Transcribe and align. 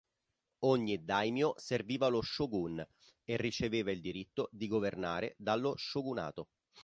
Ogni 0.61 1.03
daimyo 1.05 1.53
serviva 1.59 2.07
lo 2.07 2.21
Shogun 2.23 2.83
e 3.23 3.37
riceveva 3.37 3.91
il 3.91 4.01
diritto 4.01 4.49
di 4.51 4.67
governare 4.67 5.35
dallo 5.37 5.75
Shogunato. 5.77 6.49